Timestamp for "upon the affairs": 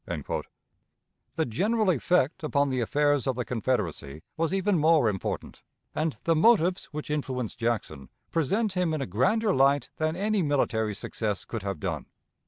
2.43-3.27